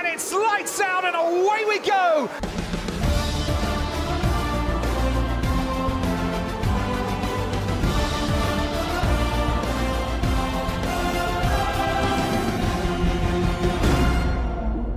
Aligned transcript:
and 0.00 0.08
it's 0.08 0.32
lights 0.32 0.80
out 0.80 1.04
and 1.04 1.14
away 1.14 1.64
we 1.68 1.78
go. 1.80 2.28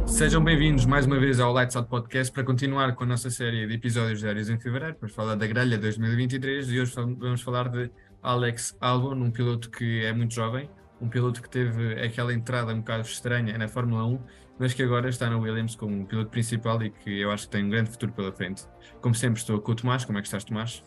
Sejam 0.08 0.42
bem-vindos 0.42 0.86
mais 0.86 1.06
uma 1.06 1.20
vez 1.20 1.40
ao 1.42 1.52
Lights 1.52 1.76
Out 1.76 1.90
Podcast 1.90 2.32
para 2.32 2.46
continuar 2.46 2.96
com 2.96 3.04
a 3.04 3.08
nossa 3.08 3.30
série 3.30 3.68
de 3.68 3.74
episódios 3.74 4.20
diários 4.20 4.50
em 4.50 4.58
fevereiro. 4.58 4.96
Vamos 5.02 5.14
falar 5.14 5.36
da 5.36 5.46
grelha 5.46 5.78
2023 5.78 6.72
e 6.72 6.80
hoje 6.80 6.94
vamos 6.96 7.42
falar 7.42 7.68
de 7.68 7.92
Alex 8.22 8.78
Albon, 8.80 9.16
um 9.16 9.32
piloto 9.32 9.70
que 9.70 10.06
é 10.06 10.14
muito 10.14 10.34
jovem, 10.34 10.70
um 11.04 11.10
piloto 11.10 11.42
que 11.42 11.50
teve 11.50 12.02
aquela 12.02 12.34
entrada 12.34 12.74
um 12.74 12.80
bocado 12.80 13.04
estranha 13.04 13.58
na 13.58 13.68
Fórmula 13.68 14.06
1, 14.06 14.20
mas 14.58 14.74
que 14.74 14.82
agora 14.82 15.10
está 15.10 15.30
na 15.30 15.38
Williams 15.38 15.76
como 15.76 16.06
piloto 16.06 16.30
principal 16.30 16.82
e 16.82 16.90
que 16.90 17.20
eu 17.20 17.30
acho 17.30 17.46
que 17.46 17.52
tem 17.52 17.66
um 17.66 17.70
grande 17.70 17.92
futuro 17.92 18.14
pela 18.14 18.32
frente. 18.32 18.64
Como 19.02 19.14
sempre, 19.14 19.40
estou 19.40 19.60
com 19.60 19.74
o 19.74 19.76
Tomás. 19.76 20.06
Como 20.06 20.18
é 20.18 20.22
que 20.22 20.28
estás, 20.28 20.46
Tomás? 20.46 20.82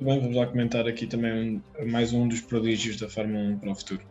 Bem, 0.00 0.20
vamos 0.20 0.36
lá 0.36 0.46
comentar 0.46 0.86
aqui 0.88 1.06
também 1.06 1.62
um, 1.78 1.90
mais 1.90 2.12
um 2.12 2.26
dos 2.26 2.40
prodígios 2.40 2.98
da 2.98 3.08
Fórmula 3.08 3.54
1 3.54 3.58
para 3.60 3.70
o 3.70 3.74
futuro. 3.74 4.02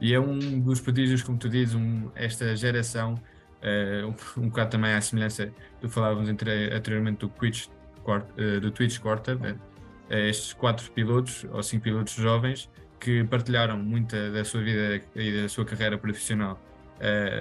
E 0.00 0.14
é 0.14 0.18
um 0.18 0.60
dos 0.60 0.80
prodígios, 0.80 1.22
como 1.22 1.36
tu 1.36 1.48
dizes, 1.48 1.74
um, 1.74 2.10
esta 2.14 2.56
geração 2.56 3.20
Uh, 3.60 4.08
um, 4.08 4.44
um 4.44 4.48
bocado 4.48 4.70
também 4.70 4.94
à 4.94 5.00
semelhança 5.02 5.52
do 5.82 5.88
que 5.88 5.94
falávamos 5.94 6.30
entre, 6.30 6.72
anteriormente 6.74 7.18
do 7.18 7.28
Twitch, 7.28 7.66
uh, 7.66 8.58
do 8.58 8.70
Twitch 8.70 8.98
Quarter, 8.98 9.36
uh, 9.36 10.14
estes 10.14 10.54
quatro 10.54 10.90
pilotos 10.92 11.44
ou 11.52 11.62
cinco 11.62 11.84
pilotos 11.84 12.14
jovens 12.14 12.70
que 13.00 13.24
partilharam 13.24 13.78
muita 13.78 14.30
da 14.30 14.44
sua 14.44 14.62
vida 14.62 15.02
e 15.16 15.42
da 15.42 15.48
sua 15.48 15.64
carreira 15.64 15.96
profissional 15.98 16.60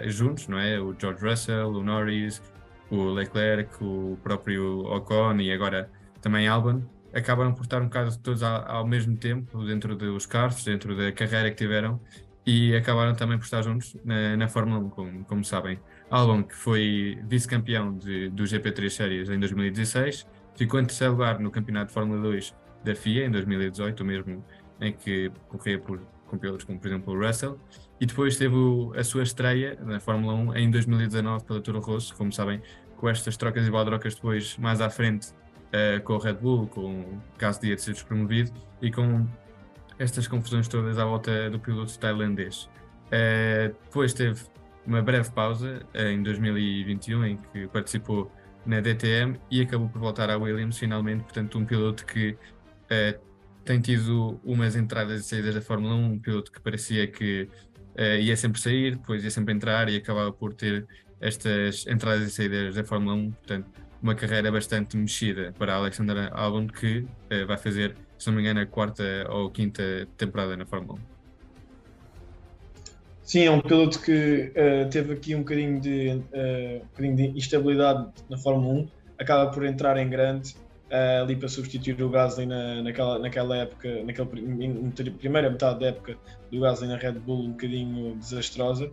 juntos, 0.08 0.48
não 0.48 0.58
é? 0.58 0.80
O 0.80 0.95
George 0.98 1.22
Russell, 1.22 1.70
o 1.70 1.84
Norris, 1.84 2.41
o 2.90 3.09
Leclerc, 3.09 3.72
o 3.84 4.18
próprio 4.23 4.82
Ocon 4.85 5.37
e 5.41 5.52
agora 5.52 5.90
também 6.21 6.48
Albon, 6.48 6.82
acabaram 7.13 7.54
por 7.54 7.63
estar 7.63 7.82
um 7.82 7.85
bocado 7.85 8.18
todos 8.20 8.43
ao, 8.43 8.70
ao 8.70 8.87
mesmo 8.87 9.18
tempo 9.18 9.63
dentro 9.65 9.96
dos 9.96 10.26
carros, 10.26 10.63
dentro 10.63 10.96
da 10.96 11.12
carreira 11.12 11.49
que 11.49 11.57
tiveram 11.57 11.99
e 12.46 12.76
acabaram 12.76 13.13
também 13.13 13.37
por 13.37 13.43
estar 13.43 13.62
juntos 13.62 13.96
na, 14.04 14.35
na 14.37 14.48
Fórmula 14.48 14.80
1, 14.80 14.90
como, 14.90 15.26
como 15.26 15.46
sabem. 15.46 15.80
Albon, 16.10 16.43
que 16.43 16.55
foi 16.55 17.20
vice-campeão 17.27 17.93
do 17.93 18.43
GP3 18.43 18.90
Series 18.90 19.30
em 19.30 19.40
2016, 19.40 20.26
ficou 20.55 20.80
em 20.80 20.85
terceiro 20.85 21.13
lugar 21.13 21.40
no 21.40 21.52
Campeonato 21.52 21.87
de 21.87 21.93
Fórmula 21.93 22.21
2 22.21 22.55
da 22.84 22.96
FIA 22.96 23.26
em 23.26 23.32
2018, 23.32 24.02
o 24.02 24.05
mesmo 24.05 24.46
em 24.82 24.94
que 24.94 25.32
corria 25.48 25.80
por, 25.80 25.99
com 26.27 26.38
pilotos 26.38 26.66
como, 26.66 26.80
por 26.80 26.88
exemplo, 26.88 27.13
o 27.13 27.26
Russell, 27.26 27.60
e 27.99 28.05
depois 28.05 28.38
teve 28.38 28.55
a 28.96 29.04
sua 29.04 29.24
estreia 29.24 29.77
na 29.82 29.99
Fórmula 29.99 30.34
1 30.34 30.55
em 30.55 30.71
2019 30.71 31.44
pela 31.46 31.62
Toro 31.62 31.80
Rosso, 31.80 32.16
como 32.16 32.32
sabem, 32.32 32.62
com 32.96 33.10
estas 33.10 33.38
trocas 33.38 33.68
e 33.68 33.71
baldrocas 33.71 34.16
depois 34.16 34.58
mais 34.58 34.82
à 34.82 34.90
frente 34.90 35.30
uh, 35.30 36.02
com 36.04 36.13
o 36.13 36.18
Red 36.18 36.34
Bull, 36.34 36.68
com 36.68 37.02
o 37.02 37.21
caso 37.38 37.62
de 37.62 37.77
ser 37.77 37.94
despromovido 37.94 38.52
e 38.82 38.91
com 38.91 39.27
estas 39.98 40.27
confusões 40.27 40.68
todas 40.68 40.98
à 40.98 41.05
volta 41.05 41.49
do 41.49 41.60
piloto 41.60 41.98
tailandês. 41.99 42.70
Uh, 43.08 43.76
depois 43.86 44.14
teve 44.14 44.41
uma 44.86 45.02
breve 45.02 45.30
pausa 45.32 45.86
eh, 45.93 46.12
em 46.12 46.24
2021 46.24 47.26
em 47.26 47.38
que 47.38 47.68
participou 47.68 48.32
na 48.66 48.80
DTM 48.80 49.40
e 49.52 49.62
acabou 49.62 49.88
por 49.90 49.99
voltar 49.99 50.30
à 50.30 50.38
Williams 50.38 50.77
finalmente, 50.77 51.24
portanto 51.24 51.58
um 51.60 51.66
piloto 51.66 52.05
que 52.05 52.32
uh, 52.32 53.20
tem 53.65 53.79
tido 53.79 54.40
umas 54.43 54.76
entradas 54.76 55.21
e 55.21 55.24
saídas 55.24 55.55
da 55.55 55.62
Fórmula 55.62 55.96
1, 55.96 56.05
um 56.05 56.20
piloto 56.20 56.52
que 56.52 56.60
parecia 56.60 57.07
que 57.07 57.48
uh, 57.98 58.20
ia 58.20 58.35
sempre 58.35 58.60
sair, 58.60 58.96
depois 58.96 59.24
ia 59.24 59.32
sempre 59.32 59.54
entrar 59.54 59.90
e 59.90 59.98
acabava 59.98 60.32
por 60.32 60.54
ter 60.54 60.88
estas 61.21 61.85
entradas 61.87 62.27
e 62.27 62.32
saídas 62.32 62.76
da 62.76 62.84
Fórmula 62.84 63.15
1, 63.15 63.32
portanto 63.32 63.68
uma 64.02 64.16
carreira 64.16 64.52
bastante 64.52 64.96
mexida 64.96 65.53
para 65.57 65.75
Alexander 65.75 66.30
Albon 66.34 66.68
que 66.68 67.00
uh, 67.00 67.46
vai 67.46 67.57
fazer, 67.57 67.96
se 68.18 68.28
não 68.28 68.35
me 68.35 68.41
engano, 68.41 68.62
a 68.62 68.66
quarta 68.66 69.03
ou 69.30 69.50
quinta 69.50 70.08
temporada 70.18 70.56
na 70.56 70.66
Fórmula 70.66 71.00
1. 71.16 71.20
Sim, 73.24 73.41
é 73.41 73.52
um 73.52 73.62
piloto 73.62 74.02
que 74.02 74.52
uh, 74.56 74.90
teve 74.90 75.14
aqui 75.14 75.36
um 75.36 75.40
bocadinho, 75.40 75.80
de, 75.80 76.09
uh, 76.09 76.78
um 76.78 76.88
bocadinho 76.88 77.16
de 77.16 77.38
instabilidade 77.38 78.08
na 78.30 78.38
Fórmula 78.38 78.74
1, 78.74 78.88
acaba 79.20 79.52
por 79.52 79.66
entrar 79.66 79.97
em 79.97 80.09
grande 80.09 80.56
uh, 80.92 81.24
ali 81.24 81.36
para 81.36 81.48
substituir 81.48 82.02
o 82.02 82.10
Gasly 82.10 82.46
na, 82.46 82.82
naquela, 82.82 83.20
naquela 83.20 83.58
época, 83.58 84.04
naquela 84.04 84.28
primeira 84.28 85.50
metade 85.50 85.80
da 85.80 85.88
época 85.88 86.18
do 86.52 86.60
Gasly 86.60 86.88
na 86.88 86.98
Red 86.98 87.14
Bull, 87.14 87.46
um 87.46 87.52
bocadinho 87.52 88.16
desastrosa. 88.16 88.92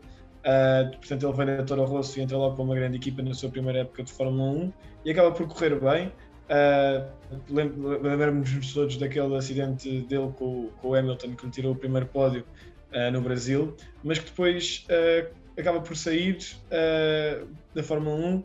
portanto, 0.99 1.27
ele 1.27 1.37
vem 1.37 1.47
na 1.47 1.63
Toro 1.63 1.85
Rosso 1.85 2.19
e 2.19 2.23
entra 2.23 2.37
logo 2.37 2.55
para 2.55 2.65
uma 2.65 2.75
grande 2.75 2.97
equipa 2.97 3.23
na 3.23 3.35
sua 3.35 3.51
primeira 3.51 3.81
época 3.81 4.03
de 4.03 4.13
Fórmula 4.13 4.51
1 4.51 4.73
e 5.05 5.11
acaba 5.11 5.33
por 5.33 5.47
correr 5.49 5.79
bem. 5.81 6.13
Uh, 6.47 7.17
Lembramos-nos 7.51 8.73
todos 8.73 8.97
daquele 8.97 9.35
acidente 9.35 10.03
dele 10.03 10.33
com, 10.37 10.69
com 10.81 10.89
o 10.89 10.95
Hamilton 10.95 11.35
que 11.35 11.47
lhe 11.47 11.51
tirou 11.51 11.73
o 11.73 11.77
primeiro 11.77 12.07
pódio 12.07 12.45
uh, 12.93 13.11
no 13.11 13.21
Brasil, 13.21 13.77
mas 14.05 14.19
que 14.19 14.27
depois 14.27 14.87
uh, 14.89 15.29
acaba 15.59 15.81
por 15.81 15.97
sair 15.97 16.39
uh, 16.67 17.47
da 17.75 17.83
Fórmula 17.83 18.17
1, 18.17 18.45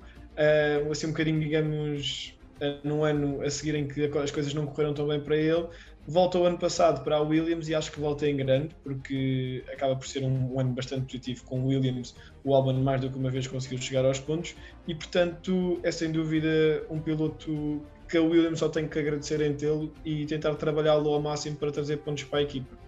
assim 0.91 1.07
um 1.07 1.11
bocadinho, 1.11 1.39
digamos, 1.39 2.35
no 2.83 3.03
ano 3.03 3.41
a 3.41 3.49
seguir 3.49 3.75
em 3.75 3.87
que 3.87 4.05
as 4.17 4.31
coisas 4.31 4.53
não 4.53 4.65
correram 4.65 4.93
tão 4.93 5.07
bem 5.07 5.19
para 5.19 5.35
ele. 5.35 5.67
Volta 6.07 6.39
o 6.39 6.45
ano 6.45 6.57
passado 6.57 7.03
para 7.03 7.17
a 7.17 7.21
Williams 7.21 7.69
e 7.69 7.75
acho 7.75 7.91
que 7.91 7.99
volta 7.99 8.27
em 8.27 8.35
grande, 8.35 8.75
porque 8.83 9.63
acaba 9.71 9.95
por 9.95 10.07
ser 10.07 10.23
um, 10.23 10.55
um 10.55 10.59
ano 10.59 10.71
bastante 10.71 11.05
positivo 11.05 11.43
com 11.45 11.61
o 11.61 11.67
Williams. 11.67 12.15
O 12.43 12.55
Albon 12.55 12.73
mais 12.81 13.01
do 13.01 13.09
que 13.09 13.17
uma 13.17 13.29
vez 13.29 13.45
conseguiu 13.45 13.77
chegar 13.77 14.03
aos 14.05 14.19
pontos 14.19 14.55
e, 14.87 14.95
portanto, 14.95 15.79
é 15.83 15.91
sem 15.91 16.11
dúvida 16.11 16.83
um 16.89 16.99
piloto 16.99 17.81
que 18.09 18.17
a 18.17 18.21
Williams 18.21 18.59
só 18.59 18.67
tem 18.67 18.87
que 18.87 18.97
agradecer 18.97 19.41
em 19.41 19.53
tê-lo 19.53 19.93
e 20.03 20.25
tentar 20.25 20.55
trabalhá-lo 20.55 21.13
ao 21.13 21.21
máximo 21.21 21.55
para 21.55 21.71
trazer 21.71 21.97
pontos 21.97 22.23
para 22.23 22.39
a 22.39 22.41
equipa 22.41 22.81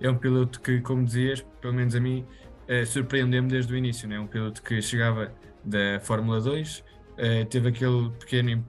é 0.00 0.10
um 0.10 0.16
piloto 0.16 0.60
que, 0.60 0.80
como 0.80 1.04
dizias, 1.04 1.44
pelo 1.60 1.74
menos 1.74 1.94
a 1.94 2.00
mim, 2.00 2.24
uh, 2.68 2.86
surpreendeu-me 2.86 3.48
desde 3.48 3.72
o 3.72 3.76
início. 3.76 4.08
Né? 4.08 4.18
Um 4.18 4.26
piloto 4.26 4.62
que 4.62 4.80
chegava 4.80 5.32
da 5.64 6.00
Fórmula 6.00 6.40
2, 6.40 6.78
uh, 6.78 6.84
eh, 7.18 7.44
teve 7.44 7.68
aquele 7.68 8.10
pequeno, 8.10 8.64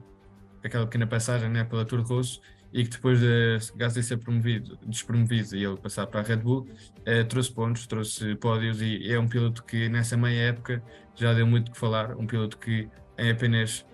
aquela 0.62 0.86
pequena 0.86 1.06
passagem 1.06 1.48
né, 1.48 1.64
pela 1.64 1.84
Tour 1.84 2.02
Rosso 2.02 2.40
e 2.72 2.84
que 2.84 2.90
depois 2.90 3.18
de 3.18 3.58
Gasly 3.76 4.02
ser 4.02 4.18
promovido, 4.18 4.78
despromovido 4.86 5.56
e 5.56 5.64
ele 5.64 5.76
passar 5.76 6.06
para 6.06 6.20
a 6.20 6.22
Red 6.22 6.36
Bull, 6.36 6.68
uh, 7.00 7.24
trouxe 7.28 7.52
pontos, 7.52 7.86
trouxe 7.86 8.34
pódios 8.36 8.80
e 8.80 9.10
é 9.10 9.18
um 9.18 9.26
piloto 9.26 9.64
que 9.64 9.88
nessa 9.88 10.16
meia 10.16 10.50
época 10.50 10.82
já 11.16 11.34
deu 11.34 11.46
muito 11.46 11.72
que 11.72 11.78
falar. 11.78 12.16
Um 12.16 12.26
piloto 12.26 12.58
que 12.58 12.88
em 13.18 13.30
apenas 13.30 13.84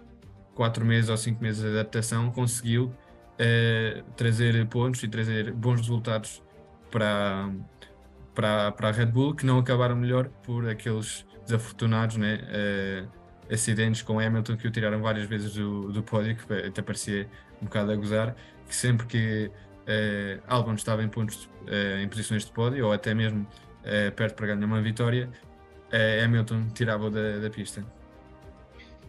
4 0.55 0.85
meses 0.85 1.09
ou 1.09 1.17
5 1.17 1.43
meses 1.43 1.63
de 1.63 1.69
adaptação 1.69 2.31
conseguiu 2.31 2.95
trazer 4.17 4.67
pontos 4.69 5.03
e 5.03 5.09
trazer 5.09 5.53
bons 5.53 5.81
resultados 5.81 6.43
para, 6.91 7.51
para, 8.35 8.73
para 8.73 8.89
a 8.89 8.93
Red 8.93 9.07
Bull, 9.07 9.35
que 9.35 9.45
não 9.45 9.59
acabaram 9.59 9.97
melhor 9.97 10.29
por 10.43 10.69
aqueles 10.69 11.27
desafortunados 11.45 12.17
né, 12.17 12.41
uh, 12.43 13.16
acidentes 13.51 14.03
com 14.03 14.19
Hamilton 14.19 14.57
que 14.57 14.67
o 14.67 14.71
tiraram 14.71 15.01
várias 15.01 15.27
vezes 15.27 15.55
do, 15.55 15.93
do 15.93 16.03
pódio, 16.03 16.37
que 16.37 16.53
até 16.53 16.83
parecia 16.83 17.29
um 17.61 17.67
bocado 17.67 17.93
a 17.93 17.97
gozar, 17.97 18.37
que 18.69 18.75
sempre 18.75 19.07
que 19.07 19.51
uh, 19.87 20.43
Albon 20.47 20.75
estava 20.75 21.03
em 21.03 21.09
pontos 21.09 21.45
uh, 21.45 21.99
em 22.03 22.09
posições 22.09 22.45
de 22.45 22.53
pódio, 22.53 22.87
ou 22.87 22.93
até 22.93 23.15
mesmo 23.15 23.43
uh, 23.43 24.13
perto 24.13 24.35
para 24.35 24.49
ganhar 24.49 24.67
uma 24.67 24.81
vitória, 24.81 25.29
Hamilton 26.25 26.67
tirava-o 26.75 27.11
da, 27.11 27.39
da 27.39 27.49
pista. 27.49 27.83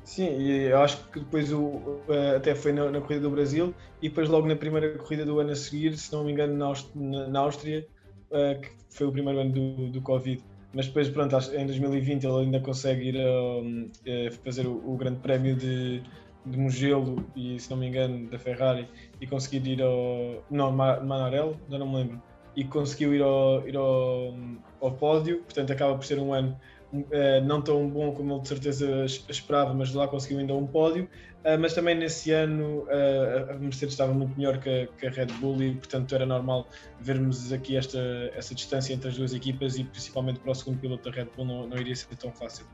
Sim, 0.04 0.38
e 0.40 0.68
eu 0.68 0.80
acho 0.80 1.04
que 1.10 1.20
depois 1.20 1.52
o, 1.52 2.00
até 2.36 2.56
foi 2.56 2.72
na, 2.72 2.90
na, 2.90 3.02
corrida 3.02 3.22
do 3.22 3.32
Brasil 3.32 3.74
e 4.02 4.08
depois 4.08 4.30
logo 4.30 4.48
na 4.48 4.56
primeira 4.56 4.98
corrida 4.98 5.26
do 5.26 5.40
ano 5.40 5.52
a 5.52 5.56
seguir, 5.56 5.98
se 5.98 6.14
não 6.14 6.24
me 6.24 6.32
engano, 6.32 6.54
na, 6.56 7.28
na 7.28 7.40
Áustria, 7.40 7.86
uh, 8.32 8.62
que 8.62 8.70
foi 8.90 9.08
o 9.08 9.12
primeiro 9.12 9.40
ano 9.40 9.52
do, 9.52 9.90
do 9.90 10.02
Covid. 10.02 10.42
Mas 10.78 10.86
depois, 10.86 11.10
pronto, 11.10 11.36
em 11.56 11.66
2020 11.66 12.24
ele 12.24 12.38
ainda 12.38 12.60
consegue 12.60 13.10
ir 13.10 13.18
a, 13.18 14.28
a 14.28 14.32
fazer 14.44 14.68
o, 14.68 14.76
o, 14.86 14.96
Grande 14.96 15.20
Prémio 15.22 15.56
de, 15.56 16.04
de 16.46 16.56
Mugello 16.56 17.26
e, 17.36 17.60
se 17.60 17.72
não 17.72 17.78
me 17.78 17.88
engano, 17.88 18.30
da 18.30 18.38
Ferrari 18.38 18.88
e 19.20 19.26
conseguir 19.26 19.68
ir 19.68 19.82
ao. 19.82 20.44
Não, 20.52 20.72
Manarello, 20.72 21.60
já 21.68 21.80
não 21.80 21.90
me 21.90 21.96
lembro. 21.96 22.22
E 22.56 22.64
conseguiu 22.64 23.16
ir 23.16 23.24
ao, 23.24 23.68
ir 23.68 23.76
ao, 23.76 24.36
ao 24.80 24.92
pódio, 24.92 25.42
portanto 25.42 25.74
acaba 25.74 25.96
por 25.96 26.06
ser 26.06 26.20
um 26.20 26.32
ano 26.32 26.56
Uh, 26.94 27.44
não 27.46 27.62
tão 27.62 27.90
bom 27.90 28.14
como 28.14 28.34
ele 28.34 28.42
de 28.42 28.48
certeza 28.48 29.06
esperava, 29.28 29.74
mas 29.74 29.94
lá 29.94 30.08
conseguiu 30.08 30.40
ainda 30.40 30.54
um 30.54 30.66
pódio. 30.66 31.10
Uh, 31.40 31.60
mas 31.60 31.74
também 31.74 31.96
nesse 31.96 32.32
ano 32.32 32.84
uh, 32.84 33.52
a 33.52 33.54
Mercedes 33.56 33.94
estava 33.94 34.14
muito 34.14 34.38
melhor 34.38 34.58
que 34.58 34.70
a, 34.70 34.88
que 34.88 35.06
a, 35.06 35.10
Red 35.10 35.28
Bull 35.40 35.62
e, 35.62 35.76
portanto, 35.76 36.16
era 36.16 36.26
normal 36.26 36.66
vermos 37.00 37.52
aqui 37.52 37.76
esta, 37.76 38.00
essa 38.34 38.56
distância 38.56 38.94
entre 38.94 39.10
as 39.10 39.18
duas 39.18 39.34
equipas 39.34 39.78
e, 39.78 39.84
principalmente 39.84 40.40
para 40.40 40.52
o 40.52 40.56
segundo 40.56 40.80
piloto 40.80 41.10
da 41.10 41.16
Red 41.16 41.28
Bull, 41.36 41.46
não, 41.46 41.68
não 41.68 41.78
iria 41.78 41.96
ser 41.96 42.16
tão 42.16 42.32
fácil. 42.32 42.66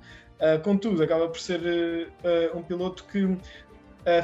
contudo, 0.63 1.01
acaba 1.01 1.27
por 1.27 1.39
ser 1.39 1.61
um 2.55 2.61
piloto 2.61 3.05
que 3.05 3.37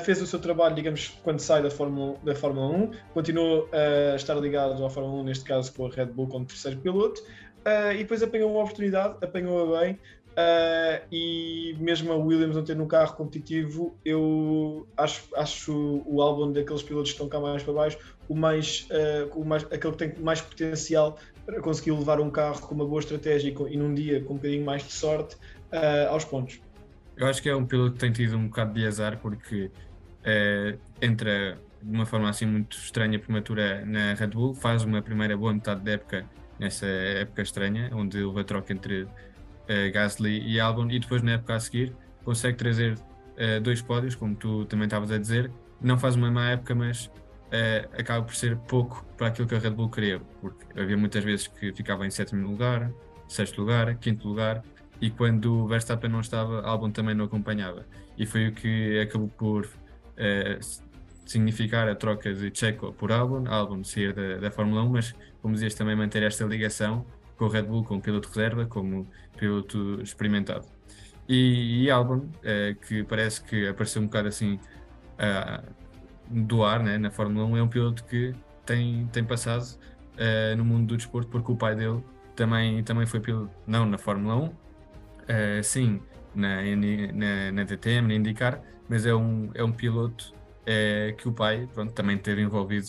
fez 0.03 0.21
o 0.21 0.27
seu 0.27 0.39
trabalho, 0.39 0.75
digamos, 0.75 1.19
quando 1.24 1.39
sai 1.39 1.63
da 1.63 1.71
Fórmula, 1.71 2.18
da 2.24 2.36
Fórmula 2.36 2.68
1, 2.68 2.91
continuou 3.13 3.69
a 3.71 4.15
estar 4.15 4.36
ligado 4.36 4.83
à 4.83 4.89
Fórmula 4.89 5.21
1, 5.21 5.24
neste 5.24 5.45
caso 5.45 5.74
com 5.74 5.86
a 5.86 5.89
Red 5.89 6.07
Bull 6.07 6.27
como 6.27 6.45
terceiro 6.45 6.80
piloto, 6.80 7.21
Uh, 7.66 7.92
e 7.94 7.98
depois 7.98 8.24
apanhou 8.24 8.52
uma 8.52 8.62
oportunidade, 8.62 9.18
apanhou-a 9.22 9.82
bem 9.82 9.94
uh, 9.94 11.06
e 11.12 11.76
mesmo 11.78 12.12
a 12.12 12.16
Williams 12.16 12.56
não 12.56 12.64
tendo 12.64 12.82
um 12.84 12.88
carro 12.88 13.16
competitivo, 13.16 13.98
eu 14.06 14.88
acho, 14.96 15.28
acho 15.36 16.02
o 16.06 16.22
álbum 16.22 16.54
daqueles 16.54 16.82
pilotos 16.82 17.12
que 17.12 17.16
estão 17.16 17.28
cá 17.28 17.40
mais 17.40 17.62
para 17.62 17.74
baixo 17.74 17.98
o 18.30 18.36
mais, 18.36 18.88
uh, 18.92 19.38
o 19.38 19.44
mais 19.44 19.64
aquele 19.66 19.92
que 19.92 19.98
tem 19.98 20.24
mais 20.24 20.40
potencial 20.40 21.18
para 21.46 21.60
conseguir 21.60 21.92
levar 21.92 22.22
um 22.22 22.30
carro 22.30 22.62
com 22.62 22.76
uma 22.76 22.86
boa 22.86 23.02
estratégia 23.02 23.54
e, 23.70 23.78
num 23.78 23.94
dia 23.94 24.24
com 24.24 24.34
um 24.34 24.38
bocadinho 24.38 24.64
mais 24.64 24.84
de 24.84 24.94
sorte 24.94 25.36
aos 26.10 26.24
pontos. 26.24 26.60
Eu 27.18 27.28
acho 27.28 27.42
que 27.42 27.50
é 27.50 27.56
um 27.56 27.66
piloto 27.66 27.94
que 27.94 28.00
tem 28.00 28.12
tido 28.12 28.38
um 28.38 28.48
bocado 28.48 28.74
de 28.74 28.86
azar 28.86 29.20
porque 29.20 29.70
entra 31.02 31.58
de 31.82 31.96
uma 31.96 32.06
forma 32.06 32.30
assim 32.30 32.46
muito 32.46 32.78
estranha 32.78 33.20
prematura 33.20 33.84
na 33.86 34.14
Red 34.14 34.28
Bull, 34.28 34.54
faz 34.54 34.84
uma 34.84 35.02
primeira 35.02 35.36
boa 35.36 35.54
metade 35.54 35.82
da 35.82 35.92
época 35.92 36.26
nessa 36.60 36.86
época 36.86 37.42
estranha, 37.42 37.90
onde 37.94 38.22
houve 38.22 38.42
a 38.42 38.44
troca 38.44 38.74
entre 38.74 39.04
uh, 39.04 39.10
Gasly 39.94 40.42
e 40.48 40.60
Albon, 40.60 40.90
e 40.90 41.00
depois 41.00 41.22
na 41.22 41.34
época 41.34 41.56
a 41.56 41.60
seguir 41.60 41.96
consegue 42.24 42.58
trazer 42.58 42.94
uh, 42.94 43.62
dois 43.62 43.82
pódios, 43.82 44.16
como 44.16 44.36
tu 44.36 44.66
também 44.66 44.86
estavas 44.86 45.12
a 45.12 45.18
dizer. 45.18 45.52
Não 45.82 45.98
faz 45.98 46.16
uma 46.16 46.30
má 46.30 46.50
época, 46.50 46.76
mas 46.76 47.06
uh, 47.06 47.90
acaba 47.98 48.26
por 48.26 48.36
ser 48.36 48.58
pouco 48.58 49.06
para 49.18 49.28
aquilo 49.28 49.48
que 49.48 49.56
a 49.56 49.60
Red 49.60 49.72
Bull 49.72 49.90
queria, 49.90 50.20
porque 50.42 50.80
havia 50.80 50.98
muitas 50.98 51.24
vezes 51.24 51.48
que 51.48 51.74
ficava 51.74 52.06
em 52.06 52.12
sétimo 52.12 52.48
lugar, 52.48 52.92
sexto 53.28 53.62
lugar, 53.62 53.96
quinto 53.96 54.28
lugar, 54.28 54.62
e 55.02 55.10
quando 55.10 55.66
Verstappen 55.68 56.10
não 56.10 56.20
estava, 56.20 56.62
Albon 56.62 56.92
também 56.92 57.16
não 57.16 57.26
acompanhava. 57.26 57.86
E 58.18 58.26
foi 58.26 58.50
o 58.50 58.52
que 58.54 59.00
acabou 59.00 59.30
por 59.30 59.66
significar 61.30 61.88
a 61.88 61.94
troca 61.96 62.34
de 62.34 62.52
Checo 62.52 62.92
por 62.92 63.12
Albon, 63.12 63.48
Albon 63.48 63.84
sair 63.84 64.14
da, 64.14 64.38
da 64.38 64.52
Fórmula 64.52 64.81
1, 64.84 64.90
mas 64.90 65.16
como 65.44 65.54
dizias 65.54 65.76
também 65.76 65.96
manter 65.96 66.24
esta 66.24 66.44
ligação 66.44 67.06
com 67.38 67.46
o 67.46 67.48
Red 67.48 67.64
Bull 67.64 67.84
como 67.84 68.02
piloto 68.02 68.28
reserva, 68.30 68.66
como 68.66 69.08
piloto 69.38 70.02
experimentado. 70.02 70.66
E, 71.28 71.84
e 71.84 71.92
Albon, 71.92 72.28
eh, 72.44 72.76
que 72.81 73.04
parece 73.04 73.44
que 73.44 73.68
apareceu 73.68 74.02
um 74.02 74.06
bocado 74.06 74.28
assim 74.28 74.60
uh, 75.20 75.64
do 76.28 76.64
ar 76.64 76.81
né, 76.81 76.98
na 76.98 77.12
Fórmula 77.12 77.46
1, 77.46 77.58
é 77.58 77.62
um 77.62 77.68
piloto 77.68 78.04
que 78.06 78.34
tem, 78.66 79.08
tem 79.14 79.24
passado 79.24 79.64
uh, 80.16 80.58
no 80.58 80.66
mundo 80.66 80.88
do 80.88 80.98
desporto 80.98 81.30
porque 81.30 81.52
o 81.52 81.56
pai 81.56 81.75
dele 81.75 82.04
também, 82.36 82.84
também 82.84 83.06
foi 83.06 83.20
piloto, 83.20 83.52
não 83.68 83.86
na 83.86 84.00
Fórmula 84.00 84.36
1, 84.36 84.46
uh, 84.46 84.54
sim 85.62 86.02
na, 86.34 86.64
na, 87.14 87.52
na 87.52 87.64
DTM, 87.64 88.08
na 88.08 88.16
IndyCar, 88.16 88.64
mas 88.90 89.06
é 89.06 89.14
um, 89.14 89.52
é 89.54 89.64
um 89.64 89.72
piloto 89.72 90.34
é, 90.66 91.14
que 91.18 91.28
o 91.28 91.34
pai 91.34 91.68
pronto, 91.74 91.94
também 91.94 92.18
teve 92.18 92.42
envolvido 92.42 92.88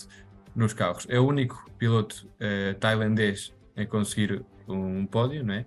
nos 0.55 0.73
carros. 0.73 1.07
É 1.09 1.19
o 1.19 1.27
único 1.27 1.71
piloto 1.79 2.29
uh, 2.37 2.75
tailandês 2.79 3.55
em 3.77 3.87
conseguir 3.87 4.45
um 4.69 5.07
pódio, 5.07 5.45
não 5.45 5.55
é? 5.55 5.67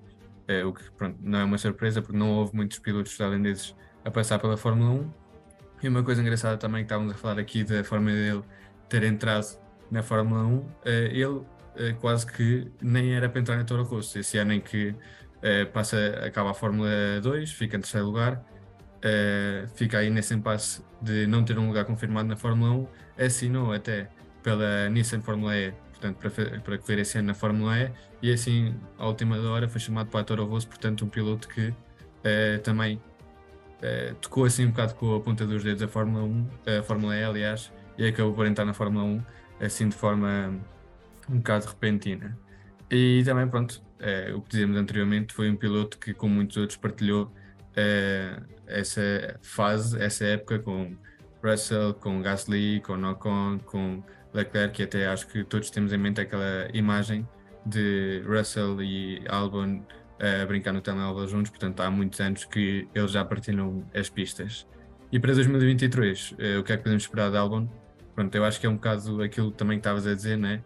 Uh, 0.50 0.68
o 0.68 0.74
que 0.74 0.92
pronto, 0.92 1.18
não 1.22 1.40
é 1.40 1.44
uma 1.44 1.58
surpresa 1.58 2.02
porque 2.02 2.18
não 2.18 2.32
houve 2.32 2.56
muitos 2.56 2.80
pilotos 2.80 3.18
tailandeses 3.18 3.76
a 4.04 4.12
passar 4.12 4.40
pela 4.40 4.58
Fórmula 4.58 4.92
1. 4.92 5.14
E 5.84 5.88
uma 5.88 6.04
coisa 6.04 6.22
engraçada 6.22 6.58
também 6.58 6.82
que 6.82 6.86
estávamos 6.86 7.14
a 7.14 7.18
falar 7.18 7.40
aqui 7.40 7.64
da 7.64 7.84
forma 7.84 8.12
dele 8.12 8.44
ter 8.88 9.04
entrado 9.04 9.60
na 9.92 10.02
Fórmula 10.02 10.44
1, 10.44 10.56
uh, 10.56 10.72
eh, 10.86 11.12
ele 11.14 11.42
quase 12.00 12.26
que 12.26 12.72
nem 12.82 13.16
era 13.16 13.28
para 13.28 13.42
entrar 13.42 13.58
na 13.58 13.64
Toro 13.64 13.84
Rosso. 13.84 14.20
Esse 14.20 14.38
ano 14.38 14.54
em 14.54 14.62
que 14.62 14.96
passa, 15.74 16.22
acaba 16.24 16.52
a 16.52 16.54
Fórmula 16.54 16.90
2, 17.22 17.52
fica 17.52 17.78
em 17.78 17.80
terceiro 17.80 18.06
lugar, 18.06 18.44
fica 19.76 20.00
aí 20.00 20.10
nesse 20.10 20.34
impasse 20.34 20.82
de 21.02 21.28
não 21.28 21.44
ter 21.44 21.58
um 21.58 21.68
lugar 21.68 21.86
confirmado 21.86 22.28
na 22.28 22.36
Fórmula 22.36 22.72
1, 22.72 22.88
assinou 23.26 23.74
até 23.74 24.10
pela 24.42 24.90
Nissan 24.90 25.22
Fórmula 25.22 25.58
E, 25.58 25.72
portanto, 25.92 26.18
para, 26.18 26.60
para 26.60 26.78
correr 26.78 27.00
esse 27.00 27.18
ano 27.18 27.28
na 27.28 27.34
Fórmula 27.34 27.78
E, 27.78 27.92
e 28.22 28.32
assim, 28.32 28.76
à 28.98 29.08
última 29.08 29.38
hora, 29.38 29.68
foi 29.68 29.82
chamado 29.82 30.10
para 30.10 30.22
a 30.22 30.24
Toro 30.24 30.46
Rosso, 30.46 30.68
portanto, 30.68 31.04
um 31.04 31.10
piloto 31.10 31.48
que 31.48 31.74
eh, 32.24 32.58
também 32.60 33.02
eh, 33.82 34.14
tocou 34.22 34.46
assim 34.46 34.66
um 34.66 34.70
bocado 34.70 34.96
com 34.96 35.16
a 35.16 35.20
ponta 35.20 35.46
dos 35.46 35.64
dedos 35.64 35.84
a 35.84 35.88
Fórmula 35.88 36.24
1, 36.24 36.48
a 36.80 36.84
Fórmula 36.84 37.16
E, 37.18 37.24
aliás, 37.24 37.72
e 37.98 38.08
acabou 38.08 38.34
por 38.34 38.46
entrar 38.46 38.64
na 38.64 38.74
Fórmula 38.74 39.04
1, 39.04 39.22
assim, 39.60 39.90
de 39.90 39.96
forma 39.96 40.54
um 41.30 41.38
bocado 41.38 41.66
repentina. 41.66 42.38
E 42.90 43.24
também, 43.26 43.48
pronto, 43.48 43.82
o 44.36 44.42
que 44.42 44.52
dizemos 44.52 44.78
anteriormente, 44.78 45.34
foi 45.34 45.50
um 45.50 45.56
piloto 45.56 45.98
que, 45.98 46.14
como 46.14 46.36
muitos 46.36 46.56
outros, 46.58 46.78
partilhou 46.78 47.32
essa 48.68 49.40
fase, 49.42 50.02
essa 50.02 50.26
época 50.26 50.60
com 50.60 50.96
Russell, 51.44 51.94
com 51.96 52.22
Gasly, 52.22 52.82
com 52.82 52.94
Ocon, 53.04 53.60
com 53.66 54.04
Leclerc, 54.34 54.76
que 54.76 54.84
até 54.84 55.08
acho 55.08 55.28
que 55.28 55.44
todos 55.44 55.70
temos 55.70 55.92
em 55.92 55.98
mente 55.98 56.22
aquela 56.22 56.68
imagem 56.74 57.28
de 57.66 58.24
Russell 58.26 58.82
e 58.82 59.24
Albon 59.28 59.84
a 60.20 60.46
brincar 60.46 60.72
no 60.72 60.82
telemóvel 60.82 61.28
juntos, 61.28 61.50
portanto 61.50 61.82
há 61.82 61.92
muitos 61.92 62.20
anos 62.22 62.46
que 62.46 62.88
eles 62.94 63.12
já 63.12 63.26
partilham 63.26 63.84
as 63.94 64.10
pistas. 64.10 64.68
E 65.12 65.20
para 65.20 65.34
2023, 65.34 66.36
eh, 66.40 66.58
o 66.58 66.64
que 66.64 66.74
é 66.74 66.78
que 66.78 66.84
podemos 66.84 67.04
esperar 67.04 67.30
de 67.30 67.38
Albon? 67.38 67.68
Pronto, 68.16 68.34
eu 68.34 68.46
acho 68.46 68.60
que 68.60 68.66
é 68.66 68.70
um 68.70 68.76
bocado 68.76 69.22
aquilo 69.22 69.52
também 69.52 69.78
que 69.78 69.82
estavas 69.82 70.08
a 70.08 70.14
dizer, 70.14 70.38
né? 70.38 70.64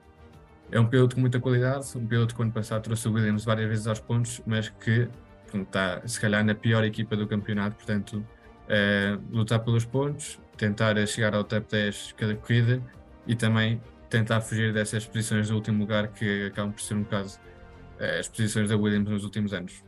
É 0.72 0.80
um 0.80 0.86
piloto 0.86 1.16
com 1.16 1.22
muita 1.22 1.40
qualidade, 1.40 1.86
um 1.98 2.06
piloto 2.06 2.36
que 2.36 2.42
ano 2.42 2.52
passado 2.52 2.84
trouxe 2.84 3.08
o 3.08 3.14
Williams 3.14 3.44
várias 3.44 3.68
vezes 3.68 3.88
aos 3.88 4.00
pontos, 4.00 4.42
mas 4.46 4.70
que 4.70 5.08
está 5.56 6.02
se 6.06 6.20
calhar 6.20 6.44
na 6.44 6.54
pior 6.54 6.84
equipa 6.84 7.16
do 7.16 7.28
campeonato, 7.28 7.76
portanto, 7.76 8.26
eh, 8.70 9.18
lutar 9.32 9.64
pelos 9.64 9.86
pontos, 9.86 10.40
tentar 10.58 11.06
chegar 11.08 11.34
ao 11.34 11.44
top 11.44 11.66
10 11.72 12.14
cada 12.18 12.36
corrida 12.36 12.82
e 13.26 13.36
também 13.36 13.82
tentar 14.10 14.42
fugir 14.42 14.74
dessas 14.74 15.06
posições 15.06 15.50
do 15.50 15.56
último 15.56 15.80
lugar 15.80 16.10
que 16.10 16.48
acabam 16.48 16.72
por 16.74 16.82
ser 16.82 16.96
um 16.96 17.04
bocado 17.04 17.28
uh, 17.28 18.20
as 18.20 18.28
posições 18.28 18.70
da 18.70 18.78
Williams 18.78 19.10
nos 19.10 19.24
últimos 19.24 19.54
anos. 19.54 19.84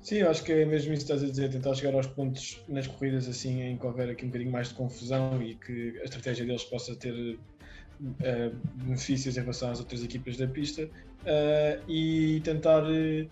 Sim, 0.00 0.22
acho 0.22 0.44
que 0.44 0.52
é 0.52 0.64
mesmo 0.64 0.92
isso 0.92 1.06
que 1.06 1.12
estás 1.12 1.22
a 1.22 1.26
dizer, 1.26 1.50
tentar 1.50 1.74
chegar 1.74 1.94
aos 1.94 2.06
pontos 2.06 2.62
nas 2.68 2.86
corridas 2.86 3.26
assim 3.26 3.62
em 3.62 3.78
que 3.78 3.86
houver 3.86 4.10
aqui 4.10 4.24
um 4.24 4.28
bocadinho 4.28 4.52
mais 4.52 4.68
de 4.68 4.74
confusão 4.74 5.42
e 5.42 5.54
que 5.54 5.98
a 6.00 6.04
estratégia 6.04 6.44
deles 6.44 6.64
possa 6.64 6.94
ter 6.94 7.14
uh, 7.14 7.38
benefícios 8.74 9.36
em 9.36 9.40
relação 9.40 9.70
às 9.70 9.80
outras 9.80 10.04
equipas 10.04 10.36
da 10.36 10.46
pista 10.46 10.84
uh, 10.84 11.90
e 11.90 12.40
tentar 12.44 12.84
uh, 12.84 13.30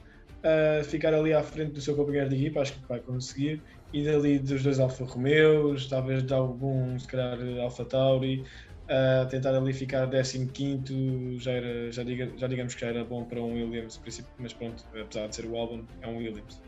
ficar 0.85 1.15
ali 1.15 1.33
à 1.33 1.43
frente 1.43 1.73
do 1.73 1.81
seu 1.81 1.95
companheiro 1.95 2.29
de 2.29 2.37
equipa, 2.37 2.61
acho 2.61 2.73
que 2.73 2.89
vai 2.89 2.99
conseguir 2.99 3.63
e 3.93 4.05
dali 4.05 4.39
dos 4.39 4.63
dois 4.63 4.81
Alfa 4.81 5.05
Romeos, 5.05 5.87
talvez 5.89 6.23
de 6.23 6.33
algum, 6.33 6.99
se 6.99 7.07
calhar, 7.07 7.39
Alfa 7.61 7.85
Tauri, 7.85 8.45
uh, 8.85 9.29
tentar 9.29 9.55
ali 9.55 9.73
ficar 9.73 10.09
15 10.09 11.39
já, 11.39 11.53
era, 11.53 11.93
já, 11.93 12.03
diga, 12.03 12.31
já 12.37 12.47
digamos 12.47 12.75
que 12.75 12.81
já 12.81 12.89
era 12.89 13.05
bom 13.05 13.25
para 13.25 13.41
um 13.41 13.53
Williams, 13.53 14.01
mas 14.39 14.53
pronto, 14.55 14.83
apesar 14.99 15.29
de 15.29 15.37
ser 15.37 15.47
o 15.47 15.57
Albon, 15.57 15.85
é 16.01 16.09
um 16.09 16.17
Williams. 16.17 16.63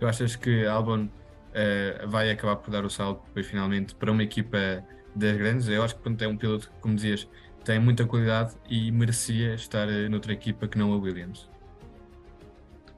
Tu 0.00 0.06
achas 0.06 0.36
que 0.36 0.66
Albon 0.66 1.04
uh, 1.04 2.08
vai 2.08 2.30
acabar 2.30 2.56
por 2.56 2.70
dar 2.70 2.84
o 2.84 2.90
salto 2.90 3.22
depois 3.26 3.46
finalmente 3.46 3.94
para 3.94 4.10
uma 4.10 4.22
equipa 4.22 4.82
das 5.14 5.36
grandes? 5.36 5.68
Eu 5.68 5.82
acho 5.82 5.94
que 5.96 6.02
pronto, 6.02 6.22
é 6.22 6.28
um 6.28 6.36
piloto, 6.36 6.72
como 6.80 6.94
dizias, 6.94 7.28
tem 7.62 7.78
muita 7.78 8.06
qualidade 8.06 8.54
e 8.68 8.90
merecia 8.90 9.54
estar 9.54 9.86
uh, 9.86 10.08
noutra 10.08 10.32
equipa 10.32 10.66
que 10.66 10.78
não 10.78 10.94
a 10.94 10.96
Williams. 10.96 11.50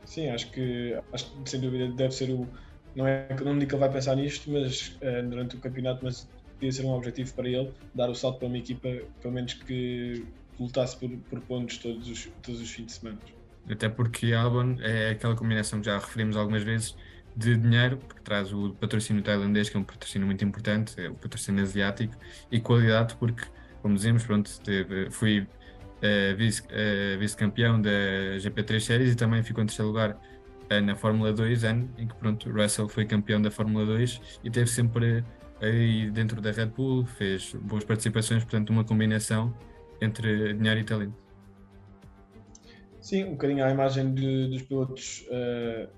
Sim, 0.07 0.29
acho 0.31 0.51
que, 0.51 0.97
acho 1.13 1.31
que 1.31 1.51
sem 1.51 1.61
dúvida 1.61 1.89
deve 1.89 2.15
ser 2.15 2.31
o. 2.31 2.49
Não 2.95 3.07
é 3.07 3.27
não 3.45 3.59
digo 3.59 3.69
que 3.69 3.75
ele 3.75 3.81
vai 3.81 3.93
pensar 3.93 4.17
nisto, 4.17 4.51
mas 4.51 4.97
uh, 5.03 5.29
durante 5.29 5.57
o 5.57 5.59
campeonato, 5.61 6.03
mas 6.03 6.27
podia 6.55 6.73
ser 6.73 6.85
um 6.87 6.93
objetivo 6.93 7.35
para 7.35 7.49
ele 7.49 7.71
dar 7.95 8.09
o 8.09 8.15
salto 8.15 8.39
para 8.39 8.49
uma 8.49 8.57
equipa, 8.57 8.89
pelo 9.21 9.35
menos 9.35 9.53
que 9.53 10.25
lutasse 10.59 10.97
por, 10.97 11.11
por 11.29 11.41
pontos 11.43 11.77
todos 11.77 12.09
os, 12.09 12.31
todos 12.43 12.61
os 12.61 12.71
fins 12.71 12.87
de 12.87 12.93
semana. 12.93 13.19
Até 13.69 13.89
porque 13.89 14.33
Albon 14.33 14.77
é 14.81 15.11
aquela 15.11 15.35
combinação 15.35 15.81
que 15.81 15.87
já 15.87 15.99
referimos 15.99 16.37
algumas 16.37 16.63
vezes 16.63 16.97
de 17.37 17.57
dinheiro, 17.57 17.99
porque 17.99 18.23
traz 18.23 18.53
o 18.53 18.75
patrocínio 18.81 19.23
tailandês, 19.23 19.69
que 19.69 19.77
é 19.77 19.81
um 19.81 19.85
patrocínio 19.85 20.27
muito 20.27 20.43
importante, 20.43 20.99
é 20.99 21.11
o 21.11 21.15
patrocínio 21.15 21.63
asiático, 21.63 22.15
e 22.51 22.61
qualidade, 22.61 23.15
porque, 23.17 23.45
como 23.83 23.95
dizemos, 23.95 24.25
pronto, 24.25 24.51
teve, 24.61 25.11
fui 25.11 25.47
uh, 26.03 27.19
vice-campeão 27.19 27.81
vice 27.81 28.43
da 28.43 28.51
GP3 28.51 28.81
Series 28.81 29.13
e 29.13 29.17
também 29.17 29.43
ficou 29.43 29.63
em 29.63 29.67
terceiro 29.67 29.89
lugar 29.89 30.13
uh, 30.13 30.81
na 30.83 30.97
Fórmula 30.97 31.33
2, 31.33 31.65
ano 31.65 31.91
em 31.99 32.07
que 32.07 32.15
pronto, 32.15 32.51
Russell 32.51 32.89
foi 32.89 33.05
campeão 33.05 33.41
da 33.41 33.51
Fórmula 33.51 33.85
2 33.87 34.41
e 34.45 34.51
teve 34.51 34.69
sempre 34.69 35.25
aí 35.61 36.11
dentro 36.11 36.41
da 36.41 36.51
Red 36.51 36.67
Bull, 36.67 37.07
fez 37.07 37.55
boas 37.55 37.85
participações, 37.85 38.43
portanto, 38.45 38.71
uma 38.71 38.85
combinação 38.85 39.55
entre 40.01 40.55
dinheiro 40.55 40.81
e 40.81 40.85
talento. 40.85 41.27
Sim, 43.01 43.25
um 43.25 43.31
bocadinho 43.33 43.65
à 43.65 43.71
imagem 43.71 44.13
de, 44.13 44.49
dos 44.49 44.63
pilotos, 44.63 45.25
uh, 45.29 45.89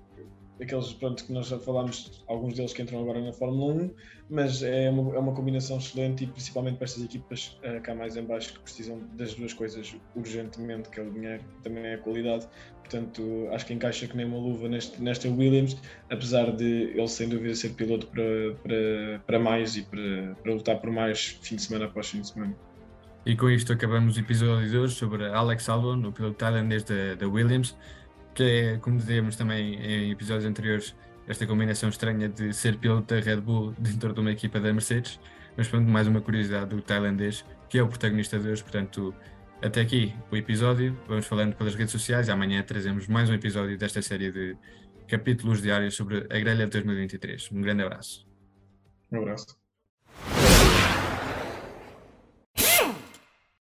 aqueles 0.61 0.93
pronto, 0.93 1.25
que 1.25 1.31
nós 1.31 1.47
já 1.47 1.57
falámos, 1.57 2.23
alguns 2.27 2.55
deles 2.55 2.73
que 2.73 2.81
entram 2.81 3.01
agora 3.01 3.21
na 3.21 3.31
Fórmula 3.31 3.73
1, 3.73 3.91
mas 4.29 4.61
é 4.61 4.89
uma, 4.89 5.15
é 5.15 5.19
uma 5.19 5.33
combinação 5.33 5.77
excelente 5.77 6.23
e 6.23 6.27
principalmente 6.27 6.75
para 6.75 6.85
estas 6.85 7.03
equipas 7.03 7.57
uh, 7.63 7.81
cá 7.81 7.95
mais 7.95 8.15
em 8.17 8.23
baixo 8.23 8.53
que 8.53 8.59
precisam 8.59 9.01
das 9.13 9.33
duas 9.33 9.53
coisas 9.53 9.95
urgentemente, 10.15 10.89
que 10.89 10.99
é 10.99 11.03
o 11.03 11.09
dinheiro 11.11 11.43
e 11.59 11.63
também 11.63 11.83
é 11.83 11.93
a 11.95 11.97
qualidade. 11.97 12.47
Portanto, 12.79 13.47
acho 13.51 13.65
que 13.65 13.73
encaixa 13.73 14.07
que 14.07 14.17
nem 14.17 14.25
uma 14.25 14.37
luva 14.37 14.67
neste, 14.67 15.01
nesta 15.01 15.29
Williams, 15.29 15.77
apesar 16.09 16.51
de 16.51 16.91
ele 16.95 17.07
sem 17.07 17.29
dúvida 17.29 17.53
ser 17.53 17.69
piloto 17.69 18.07
para, 18.07 18.55
para, 18.63 19.21
para 19.25 19.39
mais 19.39 19.75
e 19.77 19.83
para, 19.83 20.35
para 20.41 20.53
lutar 20.53 20.79
por 20.79 20.91
mais 20.91 21.37
fim 21.41 21.55
de 21.55 21.61
semana 21.61 21.85
após 21.85 22.09
fim 22.09 22.21
de 22.21 22.29
semana. 22.29 22.55
E 23.25 23.35
com 23.35 23.49
isto 23.49 23.71
acabamos 23.71 24.17
o 24.17 24.19
episódio 24.19 24.67
de 24.67 24.77
hoje 24.77 24.95
sobre 24.95 25.27
Alex 25.27 25.69
Albon, 25.69 26.07
o 26.07 26.11
piloto 26.11 26.35
tailandês 26.35 26.83
da 26.83 27.27
Williams, 27.27 27.75
que 28.33 28.43
é, 28.43 28.77
como 28.77 28.97
dizíamos 28.97 29.35
também 29.35 29.75
em 29.75 30.11
episódios 30.11 30.45
anteriores, 30.45 30.95
esta 31.27 31.45
combinação 31.45 31.89
estranha 31.89 32.27
de 32.27 32.53
ser 32.53 32.77
piloto 32.77 33.13
da 33.13 33.21
Red 33.21 33.41
Bull 33.41 33.73
dentro 33.77 34.13
de 34.13 34.19
uma 34.19 34.31
equipa 34.31 34.59
da 34.59 34.73
Mercedes. 34.73 35.19
Mas 35.55 35.67
pronto, 35.67 35.89
mais 35.89 36.07
uma 36.07 36.21
curiosidade 36.21 36.69
do 36.69 36.81
tailandês, 36.81 37.45
que 37.69 37.77
é 37.77 37.83
o 37.83 37.87
protagonista 37.87 38.39
de 38.39 38.49
hoje. 38.49 38.63
Portanto, 38.63 39.13
até 39.61 39.81
aqui 39.81 40.13
o 40.31 40.37
episódio. 40.37 40.97
Vamos 41.07 41.25
falando 41.25 41.55
pelas 41.55 41.75
redes 41.75 41.91
sociais 41.91 42.29
amanhã 42.29 42.63
trazemos 42.63 43.07
mais 43.07 43.29
um 43.29 43.33
episódio 43.33 43.77
desta 43.77 44.01
série 44.01 44.31
de 44.31 44.57
capítulos 45.07 45.61
diários 45.61 45.95
sobre 45.95 46.19
a 46.29 46.39
grelha 46.39 46.65
de 46.65 46.71
2023. 46.71 47.51
Um 47.51 47.61
grande 47.61 47.83
abraço. 47.83 48.25
Um 49.11 49.17
abraço. 49.17 49.57